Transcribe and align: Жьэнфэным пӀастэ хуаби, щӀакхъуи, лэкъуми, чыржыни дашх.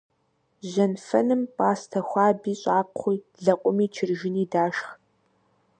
Жьэнфэным 0.69 1.41
пӀастэ 1.55 1.99
хуаби, 2.07 2.53
щӀакхъуи, 2.61 3.17
лэкъуми, 3.43 3.85
чыржыни 3.93 4.45
дашх. 4.51 4.87